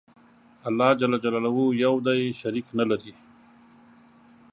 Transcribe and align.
الله 0.67 0.91
ج 0.99 1.01
یو 1.83 1.95
دی 2.05 2.21
شریک 2.39 2.67
نه 2.77 2.83
لری 2.89 3.13